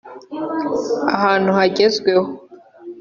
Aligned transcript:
ahantu 1.15 1.49
hagezweho 1.57 2.27